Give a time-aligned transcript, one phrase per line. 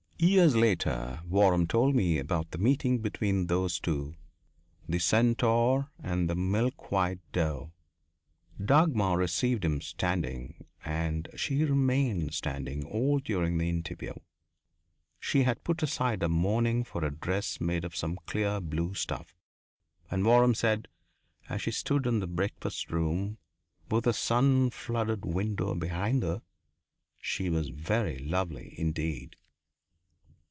[0.23, 4.17] Years later, Waram told me about the meeting between those two
[4.87, 7.71] the centaur and the milk white doe!
[8.63, 14.13] Dagmar received him standing and she remained standing all during the interview.
[15.19, 19.33] She had put aside her mourning for a dress made of some clear blue stuff,
[20.11, 20.87] and Waram said
[21.49, 23.39] that as she stood in the breakfast room,
[23.89, 26.43] with a sun flooded window behind her,
[27.17, 29.35] she was very lovely indeed.